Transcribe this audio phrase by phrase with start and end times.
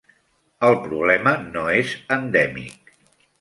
[0.69, 2.91] El problema no és endèmic.